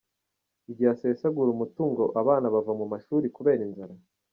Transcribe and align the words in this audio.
Igihe 0.71 0.89
asesagura 0.95 1.49
umutungo 1.51 2.03
abana 2.21 2.47
bava 2.53 2.73
mumashuri 2.79 3.27
kubera 3.35 3.61
inzara? 3.67 3.95